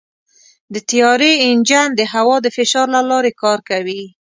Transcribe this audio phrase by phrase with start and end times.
[0.73, 4.03] د طیارې انجن د هوا د فشار له لارې کار کوي.